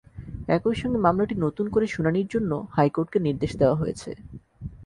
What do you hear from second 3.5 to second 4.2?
দেওয়া হয়েছে।